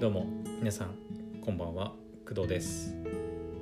[0.00, 0.24] どうも
[0.60, 0.94] 皆さん
[1.42, 1.92] こんばんは。
[2.26, 2.96] 工藤です。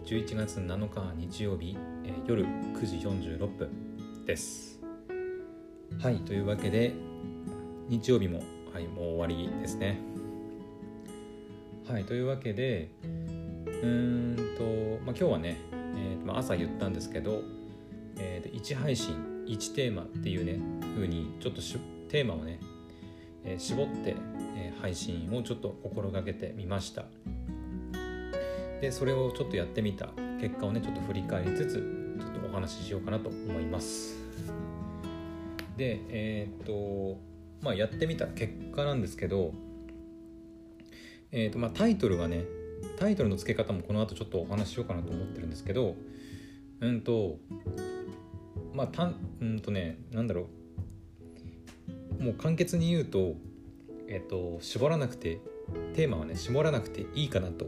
[0.07, 4.79] 11月7日日曜日、えー、夜9時46分です。
[6.01, 6.95] はいというわけで
[7.89, 8.41] 日曜日も
[8.73, 9.99] はいもう終わりですね。
[11.89, 17.43] はいというわけでうーんと、まあ、今日はね、えーまあ、朝言ったんですけど、
[18.17, 20.61] えー、1配信1テーマっていうね
[20.95, 21.77] 風にちょっとし
[22.09, 22.61] テーマをね、
[23.43, 24.15] えー、絞って
[24.81, 27.05] 配信をちょっと心がけてみました。
[28.81, 30.09] でそれをちょっとやってみた。
[30.41, 31.75] 結果をねちょっと振り返りつつ
[32.21, 34.17] ちょっとお話ししようかなと思います。
[35.77, 37.21] でえー、っと
[37.61, 39.53] まあやってみた結果なんですけど
[41.33, 42.45] えー、っとまあタイトルはね
[42.99, 45.97] タイトルの付け方もこの後ちょっとお話ししようかなと思ってるんですけど
[46.81, 47.39] うんと
[48.73, 50.49] まあたんうんとねなんだろ
[52.21, 52.23] う。
[52.23, 53.35] もう簡潔に言うと
[54.09, 55.41] えっと、絞らなくて
[55.95, 57.67] テーマはね絞らなくていいかなと、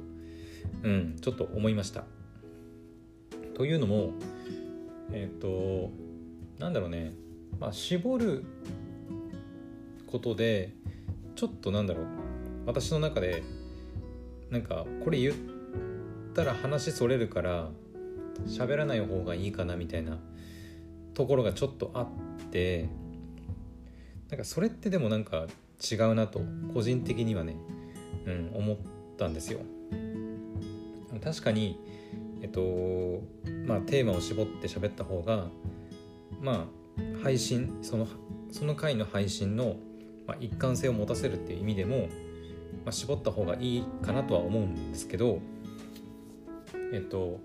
[0.82, 2.04] うん、ちょっと思いました。
[3.54, 4.14] というのも
[5.12, 5.90] えっと
[6.58, 7.12] なんだろうね、
[7.58, 8.44] まあ、絞る
[10.06, 10.72] ことで
[11.36, 12.06] ちょっとなんだろう
[12.66, 13.42] 私の中で
[14.50, 15.34] なんかこれ言っ
[16.34, 17.70] たら話それるから
[18.46, 20.18] 喋らない方がいいかなみたいな
[21.12, 22.06] ところがちょっとあっ
[22.50, 22.88] て
[24.30, 25.46] なんかそれってでもなんか
[25.80, 26.40] 違うなと
[26.74, 27.56] 個人的にはね、
[28.26, 28.76] うん、思っ
[29.16, 29.60] たんですよ。
[31.22, 31.78] 確かに、
[32.40, 33.22] えっと
[33.66, 35.48] まあ、テーマを絞って喋った方が
[36.40, 36.66] ま
[36.98, 38.06] あ配信その
[38.50, 39.76] その回の配信の、
[40.26, 42.06] まあ、一貫性を持たせるっていう意味でも、ま
[42.86, 45.40] あ、絞った方がいいかなとは思うんですけど
[46.92, 47.40] えっと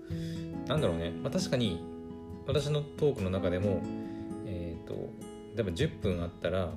[0.66, 1.84] なんだろうね、まあ、確かに
[2.46, 3.82] 私のトークの中でも
[4.46, 4.94] えっと
[5.54, 6.72] 例えば10分あったら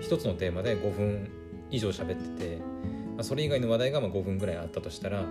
[0.00, 1.30] 一つのテーマで5分
[1.70, 5.24] 以上喋ってて、まあ、それ以外の話題がま5分ぐらいあったとしたら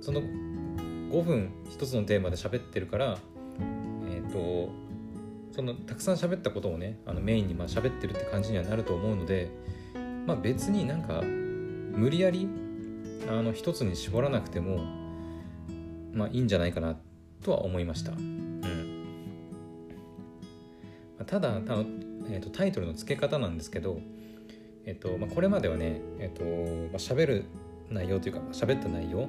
[0.00, 3.18] その5分一つのテーマで喋ってるから
[4.10, 4.72] えっ、ー、と
[5.52, 9.50] そのたくさん喋ったことをねあのメインにまあ喋ってるって感じにはなると思うので、
[10.26, 12.48] まあ、別になんか無理やり
[13.28, 14.78] あの一つに絞らなくても
[16.12, 16.96] まあいいんじゃないかな
[17.42, 18.12] とは思いました。
[18.12, 18.44] うん
[21.26, 21.84] ただあの
[22.28, 24.00] えーと、タイトルの付け方なんですけど、
[24.86, 27.44] えーとまあ、これまではね、えーとまあ、喋る
[27.90, 29.26] 内容というか喋った内容、ま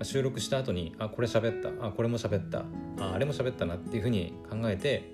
[0.00, 2.64] あ、収録した後にあこれ喋ったあこれも喋った
[2.98, 5.04] ああれも喋ったなっていうふうに考えて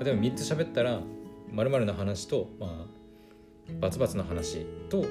[0.00, 1.00] 例えば3つ喋ったら
[1.52, 5.04] 〇〇の話と、まあ、バツバツの話と,、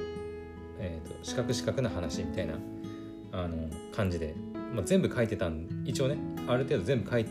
[0.78, 2.54] えーと、四角四角な話みたいな
[3.32, 4.34] あの感じで、
[4.74, 7.26] まあ、全部書いてたん一応ねある程度全部書い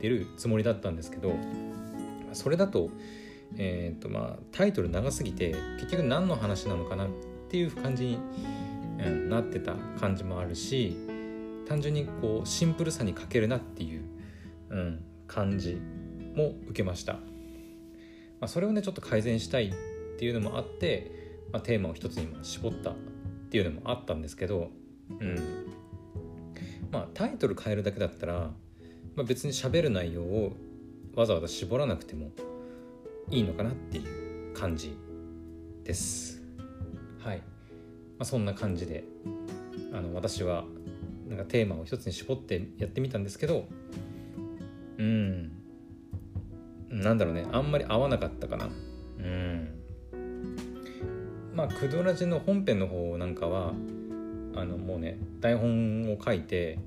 [0.00, 1.32] てるつもりだったんですけど
[2.32, 2.90] それだと
[3.56, 7.08] えーとまあ、タイトル長すぎて結局何の話なのかなっ
[7.48, 8.18] ていう感じに、
[9.28, 10.96] なってた感じもあるし
[11.68, 14.02] 単純にこうシンプルさに欠けるなっていう、
[14.70, 15.80] うん、感じ
[16.34, 17.20] も受けました、ま
[18.42, 21.12] あ、それをねちょっと改善したいっていうのもあって、
[21.52, 22.94] まあ、テーマを一つに絞ったっ
[23.50, 24.70] ていうのもあったんですけど、
[25.20, 25.66] うん。
[26.90, 28.50] まあ、タイトル変えるだけだったら、
[29.14, 30.56] まあ、別に喋る内容を
[31.14, 32.30] わざわざ絞らなくても
[33.30, 34.96] いいのかなっていう感じ
[35.84, 36.42] です。
[37.18, 37.44] はい、ま
[38.20, 39.04] あ、そんな感じで
[39.92, 40.64] あの私は
[41.28, 43.66] なんかテーマを一つに絞ってやってみたんですけど
[44.98, 45.52] うん。
[46.90, 47.46] なんだろうね。
[47.52, 48.68] あんまり合わなかったかな。
[49.18, 49.68] うん。
[51.54, 53.72] まあクドラジの本編の方なんかは
[54.54, 56.78] あのもうね台本を書いて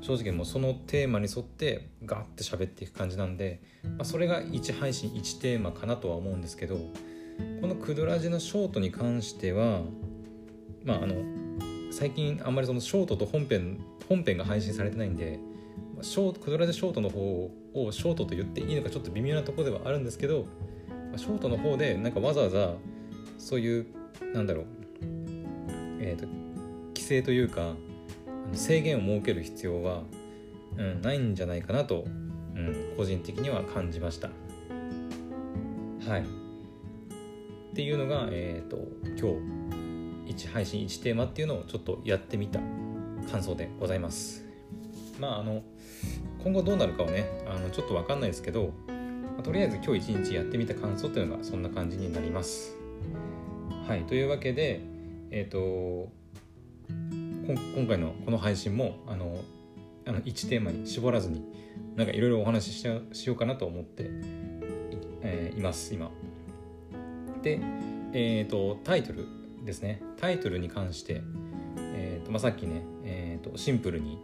[0.00, 6.76] 正直もうそのテーマに沿ってガーって喋っていく感じなんで、まあ、それが1配信1テーマかなとは思うんですけど
[7.60, 9.82] このクドラジのショートに関しては
[10.84, 11.16] まああの
[11.90, 15.40] 最近あんまりそのショートと本編本編が配信されてないんで
[16.02, 20.46] ショートクドラジショートの方をショートと言っていいのかちょっと微妙なところではあるんですけど
[21.16, 22.74] ショートの方でなんかわざわざ
[23.38, 23.86] そういう
[24.32, 24.64] なんだろう
[26.00, 26.26] えっ、ー、と
[26.88, 27.74] 規制というか
[28.52, 30.02] 制限を設ける必要は、
[30.76, 32.04] うん、ないんじゃないかなと、
[32.54, 34.28] うん、個人的には感じました。
[36.08, 36.22] はい。
[36.22, 39.16] っていうのが、えっ、ー、と今
[40.26, 42.60] 日1配信1テーマっていうのをちょっとやってみた
[43.30, 44.44] 感想でございます。
[45.18, 45.62] まああの
[46.42, 52.74] 今後どうなるかはねあのちょっと分かんないですけど、まあ、とりあえず今日一日やってみた感想というのがそんな感じになります。
[53.86, 54.80] はいというわけで
[55.30, 56.12] えっ、ー、と
[57.54, 59.40] 今回のこの配信もあの
[60.06, 61.42] あの1テーマに絞らずに
[61.96, 64.10] なんかいろいろお話しししようかなと思って、
[65.22, 66.10] えー、います今。
[67.42, 67.60] で、
[68.12, 69.26] えーと、タイトル
[69.64, 71.22] ですねタイトルに関して、
[71.78, 74.18] えーとまあ、さっきね、えーと、シンプルに、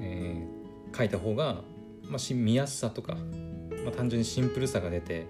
[0.00, 1.62] えー、書いた方が、
[2.08, 3.14] まあ、見やすさとか、
[3.84, 5.26] まあ、単純にシンプルさが出て、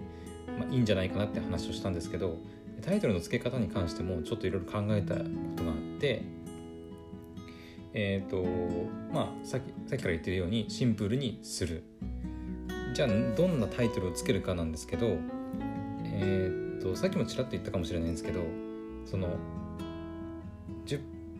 [0.57, 2.37] まあ、いいんじゃないかなって話をしたんですけど
[2.81, 5.21] タイトルの付け方に関してもちょっといろいろ考えたこ
[5.55, 6.23] とがあって
[7.95, 8.45] えっ、ー、と
[9.11, 11.83] まあさっきさっきから言ってるようにシンプルにする。
[12.93, 15.17] じゃあどんなタイトルをつけるかなんですけど
[16.05, 18.41] えっ、ー、とさっきもちらっと言ったかもしれないんですけど
[19.05, 19.37] その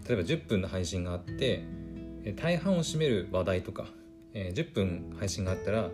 [0.07, 1.63] 例えば10分の配信があって
[2.35, 3.87] 大半を占める話題とか、
[4.33, 5.89] えー、10分配信があったら、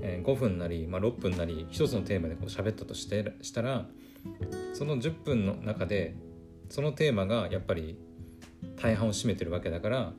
[0.00, 3.86] えー、5分なり、まあ、6分なり一つのテーマでこう喋ったとしてしたら
[4.72, 6.14] その10分の中で
[6.70, 7.98] そのテーマがやっぱり
[8.80, 10.12] 大半を占めてるわけだから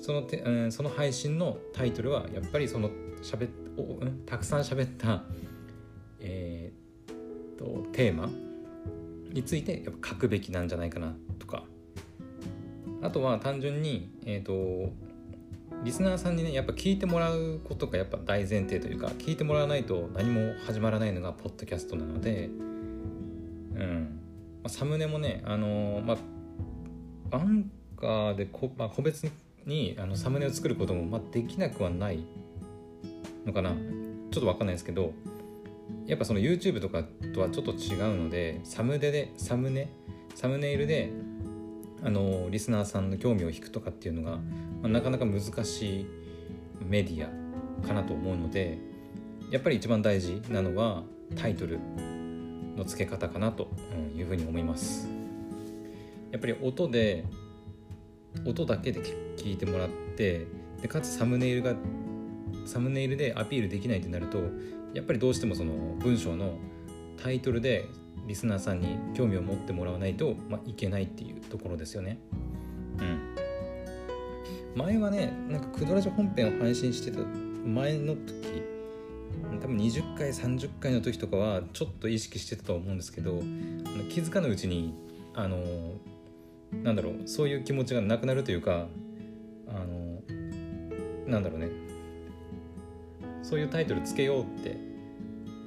[0.00, 2.90] そのて、うん、その配信のタイトルはやっぱりその
[3.22, 5.24] しゃべお、うん、たくさん喋った、
[6.20, 8.28] えー、とテーマ
[9.32, 11.64] についてやっぱ書くべきなんじゃないかなとか。
[13.00, 14.92] あとは単純にえっ、と
[15.84, 24.20] リスナーさんにねやっぱ聞いてもらうことがやっぱ大前提というか聞いてもらわないと何も始まらないのがポッドキャストなのでうん。
[24.66, 26.16] サムネもねあのま
[27.30, 29.30] あアンカーでこ、まあ、個別
[29.66, 32.24] にあのサムネを作ることも、まあ、できなくはない
[33.44, 33.72] のかな。
[34.30, 35.12] ちょっと分かんないですけど
[36.06, 37.02] やっぱその YouTube とか
[37.34, 39.88] とはちょっと違うのでサムネでサムネ
[40.34, 41.10] サムネイルで
[42.04, 44.40] あのリスナーさんの興味を引くとかっていうのが、ま
[44.84, 46.06] あ、なかなか難しい
[46.86, 48.78] メディアかなと思うので
[49.50, 51.02] やっぱり一番大事なのは
[51.36, 51.80] タイトル
[52.76, 53.68] の付け方かなと
[54.16, 55.08] いうふうに思います。
[56.30, 57.24] やっぱり音で
[58.44, 59.00] 音だけで
[59.36, 60.46] 聞いてもらって
[60.82, 61.74] でかつサムネイルが
[62.66, 64.38] サムネイルでアピールできないってなると
[64.94, 66.58] やっぱりどうしてもその文章の
[67.22, 67.86] タイトルで
[68.26, 72.18] リスナーさんに興味を持ってもらわないと、まあ、いけないっていうところですよね。
[72.98, 73.34] うん。
[74.76, 77.20] 前はね、なんかクドラジ本編を配信してた
[77.64, 78.62] 前の時、
[79.62, 83.40] 多分20回、30回の時とかはちょっと意識してたと思うんですけど、
[84.10, 84.94] 気づかぬうちに、
[85.34, 85.58] あの、
[86.72, 88.88] なんだろう、そういう気持ちがなくなるというか、
[89.68, 90.22] あの、
[91.26, 91.68] なんだろうね、
[93.42, 94.88] そういうタイトルつけようって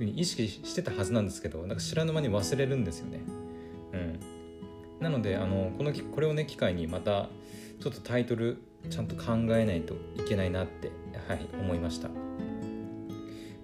[0.01, 3.19] ふうに意識してたはずなんですけどなんか知らぬ間に忘れるんですよね。
[3.94, 4.19] うん、
[5.00, 7.30] なのであのこのこれをね機会にまた
[7.80, 10.92] ちょっとタイトルちゃんと考えないといけないなって、
[11.27, 12.09] はい、思いました。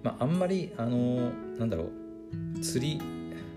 [0.04, 1.90] まあ、あんまりあのなんだろ
[2.56, 3.00] う釣り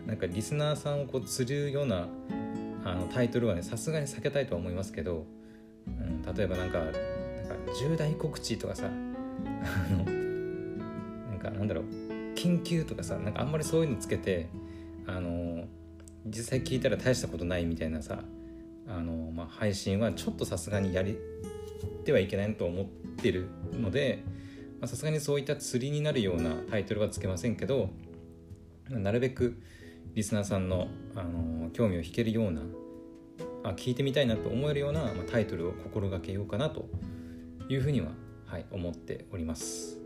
[0.07, 2.07] なんかリスナーさんをこう釣るような
[2.83, 5.25] あのタイトルはねさすがに避けたいとは思いますけど、
[5.87, 6.93] うん、例えばなんかなんか
[7.79, 10.21] 重大告知とかさあの
[11.41, 11.83] かなんだろう
[12.35, 14.47] 緊急とかさなんかあんまりそういうのつけて
[15.07, 15.65] あの
[16.25, 18.19] 実際聞いたら大したことないみたいなさ
[18.87, 21.17] あの、まあ、配信はちょっとさすがにやり
[22.05, 24.23] てはいけないと思ってるので
[24.85, 27.89] さすがにそういった釣りになるようなタイトルはつけませんけど
[28.89, 29.61] なるべく
[30.13, 32.61] リスナーさんのあの興味を引けるような
[33.63, 36.89] あ聞いてみたいなと思えるような、まあ、タイトルを心がけようかなと
[37.69, 38.07] いうふうには、
[38.45, 39.97] はい、思っております。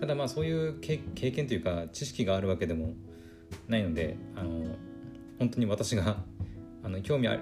[0.00, 0.98] ただまあそういう経
[1.30, 2.94] 験というか知識があるわけでも
[3.68, 4.76] ないのであの
[5.38, 6.18] 本当に私が
[6.82, 7.40] あの興味ある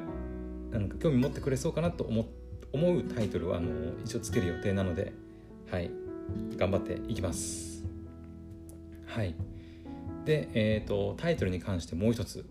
[0.71, 2.27] なんか興味持ってくれそうかなと思
[2.73, 3.69] 思うタイトルはあの
[4.05, 5.13] 一応つける予定なので
[5.71, 5.91] はい
[6.57, 7.85] 頑張っていきます
[9.07, 9.35] はい
[10.25, 12.47] でえ、ー、とタイトルに関してもう一つ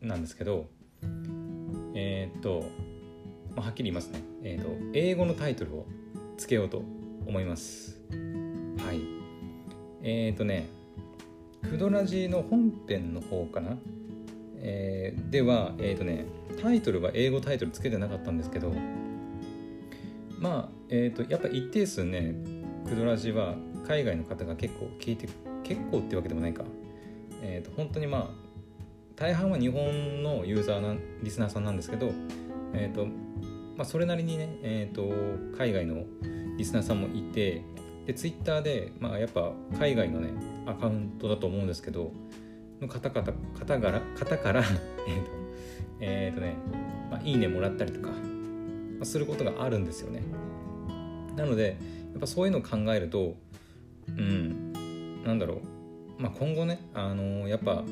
[0.00, 0.66] なんですけど
[1.94, 2.64] えっ、ー、と、
[3.56, 4.20] まあ、はっきり言いますね。
[4.42, 5.86] え、ー、と英語のタイトルを
[6.36, 6.82] つけようと
[7.26, 8.00] 思います。
[8.10, 9.00] はい。
[10.02, 10.68] えっ、ー、とね
[11.68, 13.76] クドラジの本編の方かな、
[14.56, 16.24] えー、ではえっ、とね
[16.62, 18.72] タイトルは英語タイトルつけてなかったんですけど
[20.38, 22.34] まあえっ、とやっぱ一定数ね
[22.88, 25.28] クドラジは海外の方が結構聞いて
[25.64, 26.64] 結構ってわけでもないか。
[27.42, 28.28] えっ、と本当にまあ
[29.16, 32.10] 大半は日本のユーザーなリスナーさんなんですけど
[32.74, 33.06] えっ、と
[33.76, 35.10] まあそれなりにねえっ、と
[35.56, 36.04] 海外の
[36.56, 37.62] リスナーさんもいて
[38.06, 40.30] でツイッターで、まあ、やっぱ海外のね
[40.66, 42.12] アカウントだと思うんですけど
[42.80, 45.38] の方々方から方からえっ、と
[46.00, 46.56] えっ、ー、とね、
[47.10, 48.14] まあ、いいねもらったりとか、ま
[49.02, 50.22] あ、することがあるんですよね。
[51.36, 51.76] なので
[52.12, 53.36] やっぱそういうのを考えると
[54.08, 54.72] うん
[55.24, 55.60] なんだろう、
[56.18, 57.84] まあ、今後ねあのー、やっぱ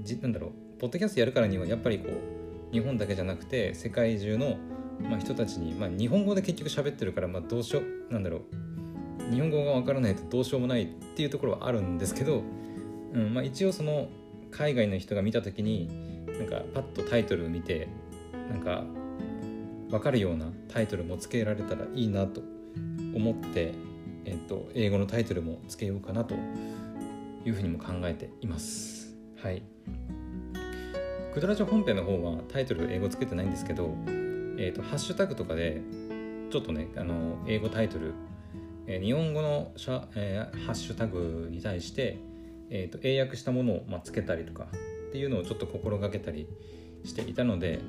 [0.00, 4.56] じなんだろうポッドキャストやるからにはやっぱりこう日本だけじゃなくて世界中の
[5.00, 8.42] まあ、人たちに、まあ、日本語で結局喋ってるから、まあ、どうしようなんだろ
[9.30, 12.42] う日本語がわからないとどうしようもないっていうところはあるんですけど、
[13.12, 14.08] うんまあ、一応その
[14.50, 15.88] 海外の人が見た時に
[16.38, 17.88] なんかパッとタイトルを見て
[18.50, 18.84] なんか
[19.90, 22.42] 分かるようなタイトルもつけられたらいいなと
[23.14, 23.74] 思って、
[24.24, 26.34] えっと、英語のタイトルもつけようかなと
[27.44, 29.14] いうふうにも考えています。
[29.42, 29.62] はい。
[31.32, 33.94] クドラジオ本編の方はタイトル英語つけてないんですけど、
[34.58, 35.80] えっと、ハッシュタグとかで
[36.50, 38.12] ちょっとねあの英語タイトル、
[38.86, 42.18] えー、日本語のシャ、えー、ハッシュタグに対して、
[42.68, 44.68] えーと、英訳したものを、まあ、つけたりとか
[45.08, 46.46] っていうのをちょっと心がけたり
[47.04, 47.80] していたので、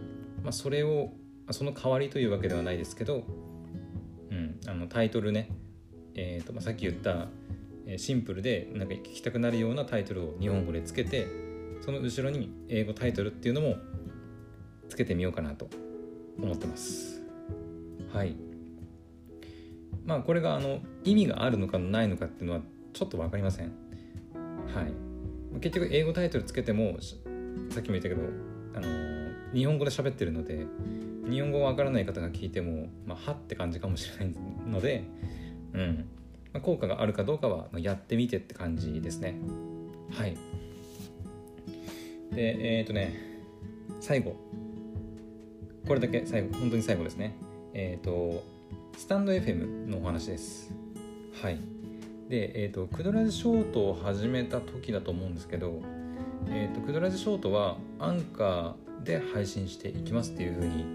[0.42, 1.12] まあ、それを
[1.52, 3.26] その代わりというわけではないですけど、
[4.32, 5.50] うん、あのタイトルね、
[6.16, 7.28] えーとまあ、さっき言った
[7.98, 11.28] シンプルでなんか聞きたくなるようなタイトルを日本語でつけて
[11.82, 13.76] その後ろに英語タイトルっていうのも
[14.90, 15.70] つけてみようかなと
[16.42, 17.22] 思ってます。
[18.14, 18.36] はい。
[20.06, 22.62] まあこれがあの意味があるのかないのかっていうのは
[22.94, 23.72] ちょっと分かりません。
[24.74, 25.60] はい。
[25.60, 26.98] 結局英語タイトルつけても
[27.70, 28.22] さっきも言ったけど
[28.76, 30.66] あの日本語で喋ってるので
[31.30, 34.36] 日本語わからない方が聞いても、まあ、はって感じかもしれない
[34.68, 35.06] ので、
[35.74, 36.06] うん。
[36.54, 39.36] まあ、効果があるかどうかはやってみてって感じですね。
[40.12, 40.38] はい。
[42.36, 43.16] でえっ、ー、とね
[44.00, 44.36] 最後。
[45.88, 46.58] これだけ最後。
[46.58, 47.36] 本当に最後ですね。
[47.74, 48.44] えっ、ー、と
[48.98, 50.72] スタンド FM のお話です。
[51.42, 51.58] はい。
[52.30, 55.82] でえっ、ー、とクドラジショートを始めた時だと思うんですけど
[56.50, 60.86] えーと、クドラジショートはアンカーで配信していきますっていうふうに、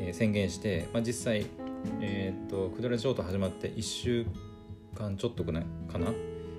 [0.00, 1.46] えー、宣言して、まあ、実際、
[2.00, 4.26] えーと、クドラジショート始まって1週
[4.94, 6.12] 間ちょっとかなかな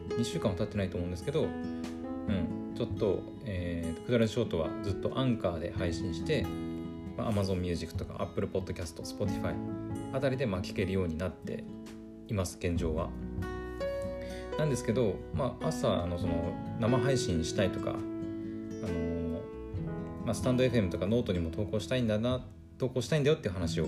[0.09, 6.45] ？2週間は経ってないと思うんですけど、うん、ちょっと、えー、クドラジショートはずっとアンカーで配信して、
[7.17, 9.53] まあ、Amazon Music とか Apple Podcast、Spotify
[10.13, 11.63] あたりでまあ聞けるようになって
[12.27, 13.09] います現状は。
[14.57, 19.41] なんですけど、まあ、朝あのその生配信したいとか、あの
[20.25, 22.45] まあ、スタンド FM とかノートにも投稿したいんだな
[22.77, 23.87] 投稿したいんだよっていう話を、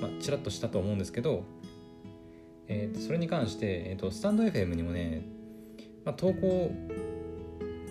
[0.00, 1.44] まあ、ちらっとしたと思うんですけど、
[2.68, 5.22] えー、とそれに関して、えー、とスタンド FM にもね、
[6.04, 6.70] まあ、投稿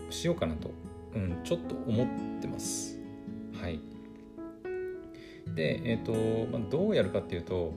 [0.09, 0.71] しようかなと、
[1.15, 2.07] うん、ちょっと思っ
[2.41, 2.99] てます。
[3.59, 3.79] はい。
[5.55, 7.73] で、えっ、ー、と、まあ、どうやるかっていうと、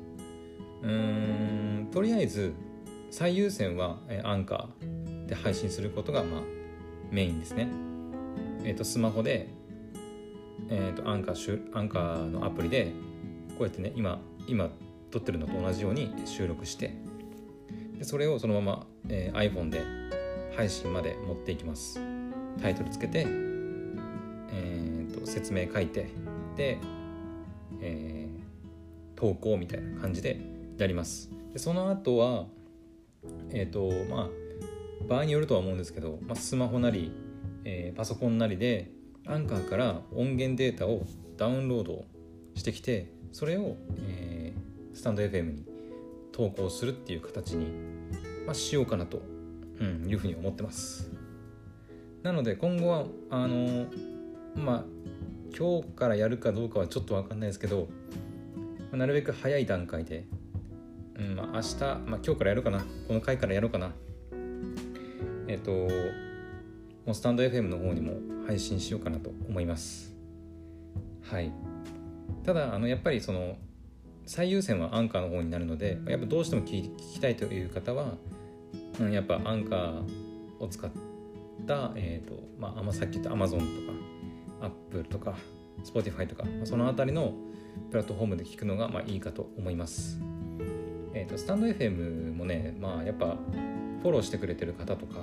[0.82, 2.54] うん、とりあえず、
[3.10, 6.40] 最優先は、えアンカーで配信することが、まあ、
[7.10, 7.68] メインですね。
[8.64, 9.48] えっ、ー、と、スマホで、
[10.68, 12.92] えっ、と、アンカー、アンカーのアプリで、
[13.60, 14.70] こうやってね、今、今
[15.10, 16.94] 撮ってるのと同じように収録して、
[17.98, 19.82] でそれをそのまま、えー、iPhone で
[20.56, 22.00] 配信まで持っていきます。
[22.62, 23.26] タイトルつけて、
[24.50, 26.08] えーと、説明書いて、
[26.56, 26.78] で、
[27.82, 30.40] えー、投稿みたいな感じで
[30.78, 31.28] やります。
[31.52, 32.46] でその後は、
[33.50, 34.28] えっ、ー、とまあ
[35.06, 37.12] 場合によるとは思うんですけど、まあ、スマホなり、
[37.66, 38.90] えー、パソコンなりで
[39.26, 41.02] アンカーから音源データを
[41.36, 42.06] ダウンロード
[42.54, 43.76] してきてそれを、
[44.08, 45.64] えー、スタンド FM に
[46.32, 47.66] 投稿するっていう形に、
[48.46, 49.22] まあ、しようかなと、
[49.80, 51.10] うん、いうふうに思ってます。
[52.22, 53.86] なので今後はあの
[54.54, 54.84] まあ
[55.56, 57.88] 今日からやるかどうかはちょっと分かんないですけど
[58.92, 60.26] なるべく早い段階で
[61.18, 63.92] うんまあ、明日、まあ、今日からやるかなこの回からやろうかな
[65.48, 68.14] えっ、ともうスタンド FM の方にも
[68.46, 70.14] 配信しようかなと思います。
[71.22, 71.52] はい。
[72.44, 73.56] ただあのやっぱりその
[74.26, 78.14] 最優先はアンカーの方になるのでやっぱどうしても聞きたいという方は、
[79.00, 80.02] うん、やっぱアンカー
[80.60, 80.90] を使っ
[81.66, 83.92] た、えーとまあ、さっき言った Amazon と
[84.60, 85.34] か Apple とか
[85.84, 87.34] Spotify とかその辺りの
[87.90, 90.20] プラットフォームで聞くのがまあいいかと思います。
[91.12, 93.36] えーと、スタンド FM もねまあやっぱ
[94.02, 95.20] フォローしてくれてる方とか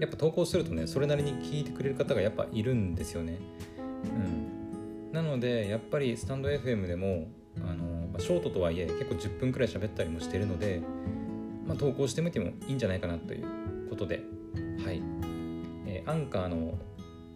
[0.00, 3.38] やっぱ投稿するとねそれなりに聞いてくれる方がやっぱいるんですよね。
[4.04, 4.41] うん、
[5.12, 7.28] なのでやっぱりスタンド FM でも
[7.58, 10.82] あの、まあ、ショートとはいえ結構10分くらい喋ったりもしてるので、
[11.66, 14.22] まあ、投稿してみてもいいんじゃないかなということで
[14.84, 15.02] はい、
[15.86, 16.78] えー、アンカーの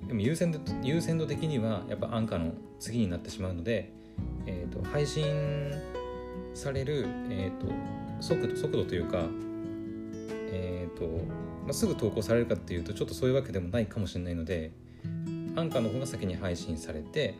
[0.06, 3.92] でも優先度優先度的にはやっぱアンカーの次になってしまうので、
[4.46, 5.24] えーと配信
[6.56, 7.72] される、えーと、
[8.20, 9.24] 速度速度というか、
[10.50, 11.04] えーと
[11.64, 14.72] まあ、すぐ投稿されるかっていうとちょっとそういうわけでもないかもしれないので
[15.54, 17.34] アンカーの方が先に配信されて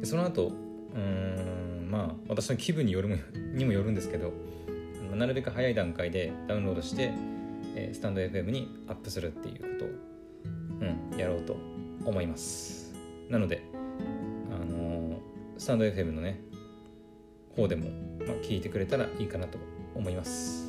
[0.00, 0.52] でその後
[0.94, 3.16] うんまあ私の気分によるも
[3.54, 4.32] にもよるんですけど
[5.14, 7.12] なるべく早い段階でダウンロードして、
[7.74, 9.88] えー、スタンド FM にアップするっていうことを、
[11.12, 11.56] うん、やろうと
[12.04, 12.94] 思います。
[13.30, 13.62] なので
[14.50, 15.16] あのー、
[15.56, 16.40] スタンド FM のね
[17.56, 17.90] 方でも、
[18.26, 19.58] まあ、聞いてくれたらいいかなと
[19.94, 20.66] 思います。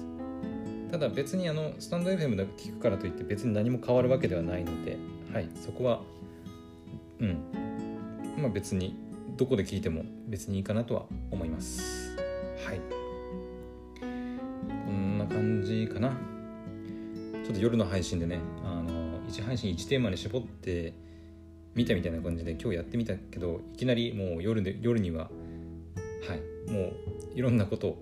[0.89, 4.97] ただ別にあのスタンド FM だけ聞くからといって別に何も変わるわけではないので、
[5.33, 6.01] はい、そこは
[7.19, 7.37] うん
[8.37, 8.95] まあ別に
[9.35, 12.15] どこで聞いても別にいいかなとは思います。
[12.65, 12.81] はい。
[13.99, 16.11] こんな感じかな。
[17.43, 20.93] ちょっと夜の配信でねあの1配信1テーマに絞って
[21.75, 25.29] みたみたいな感じで今日やってみたけどいきなりもう夜で夜には
[26.27, 26.57] はい。
[26.71, 26.93] もう
[27.33, 27.97] いろんなことを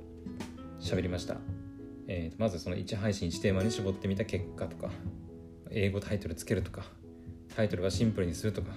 [0.80, 1.38] 喋りました、
[2.08, 4.90] えー、まずその1配信1テーマに絞ってみた結果とか
[5.72, 6.84] 英語タイトルつけるとか
[7.56, 8.72] タイトルはシンプルにするとか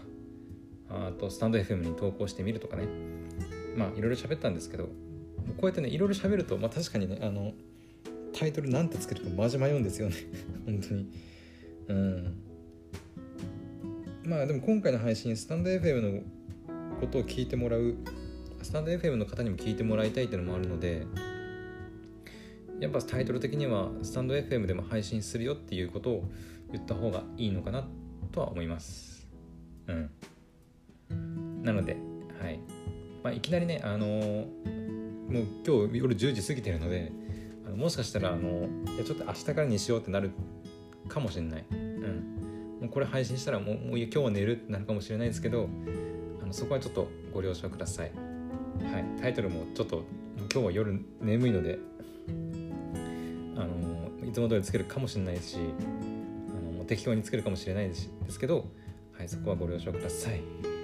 [0.90, 2.86] あとスタンド FM に投稿してみるとかね。
[3.76, 4.90] まあいろいろ喋ったんですけどこ
[5.62, 7.52] うやってねいろいろ喋ると、まあ、確かにねあの
[8.36, 10.16] タイトルなんてつけるかマジ迷うんですよね。
[10.66, 11.10] 本当に。
[11.88, 12.34] うん。
[14.24, 16.22] まあでも今回の配信スタンド FM の
[17.00, 17.94] ことを聞いてもらう
[18.62, 21.06] スタンド FM の方にも聞いてもらいたいっていうのもあるので
[22.80, 26.24] やっぱタイトル的にはスタンド FM でも配信するよっていうことを
[26.72, 27.88] 言った方がいいのかな
[28.30, 29.26] とは思います。
[29.86, 30.10] うん。
[31.62, 31.96] なので
[32.40, 32.60] はい、
[33.22, 34.46] まあ、いきなりねあのー、
[35.28, 37.12] もう今日夜10時過ぎてるので
[37.66, 40.30] あのもしかしたらあのいやちょっと明日からにしようってなる
[41.08, 41.64] かもしれない。
[41.70, 42.78] うん。
[42.80, 45.68] もうこれ配信したらもうもう今日は寝るってなるかもしれないですけど
[46.42, 48.12] あのそこはちょっとご了承ください。
[48.92, 49.04] はい。
[49.20, 50.04] タイトルもちょっと
[50.52, 51.78] 今日は夜眠いので
[53.56, 58.66] あのいつも通りつけるかもしれないしあの適当につけるかもしれないですですけど、
[59.16, 60.77] はい、そこはご了承ください。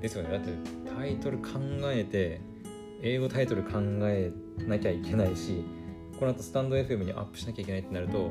[0.00, 0.48] ですよねだって
[0.96, 2.40] タイトル考えて
[3.02, 4.32] 英語タイトル考え
[4.66, 5.62] なきゃいけないし
[6.18, 8.30] この後スタンド FM にアップしなきゃいけないってなると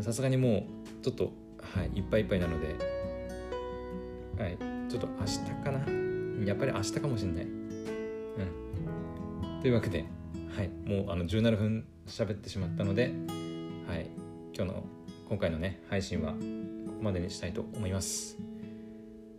[0.00, 0.66] さすがにも
[1.00, 2.74] うちょっと、はい、いっぱいいっぱいなので、
[4.42, 4.58] はい、
[4.90, 5.78] ちょっと明日かな？
[6.44, 7.44] やっぱり明日かもしれない。
[7.44, 9.60] うん。
[9.62, 10.04] というわけで、
[10.56, 13.12] はい、もうあの17分喋ってしまったので、
[13.86, 14.10] はい、
[14.52, 14.82] 今日の、
[15.28, 16.44] 今回のね、配信はここ
[17.02, 18.36] までにしたいと思います。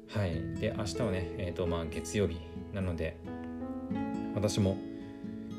[0.09, 0.59] はい。
[0.59, 2.39] で、明日はね、えっ、ー、と、まあ、月曜日
[2.73, 3.17] なので、
[4.35, 4.77] 私も、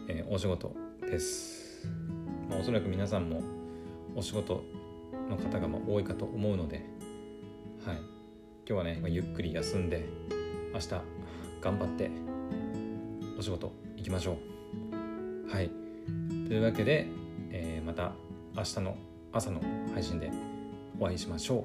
[0.08, 1.86] えー、お仕事です。
[2.48, 3.42] まあ、おそらく皆さんも
[4.14, 4.64] お仕事
[5.28, 6.84] の方がま多いかと思うので、
[7.84, 8.04] はい、今
[8.66, 10.04] 日はね、まゆっくり休んで
[10.72, 10.88] 明日
[11.60, 12.10] 頑張って
[13.38, 14.38] お仕事行きましょ
[15.48, 15.50] う。
[15.52, 15.70] はい、
[16.46, 17.06] というわけで、
[17.50, 18.12] えー、また
[18.54, 18.96] 明日の
[19.32, 19.60] 朝の
[19.92, 20.30] 配信で
[20.98, 21.64] お会いしましょ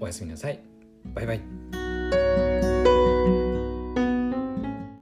[0.00, 0.04] う。
[0.04, 0.60] おやすみなさい。
[1.14, 1.81] バイバイ。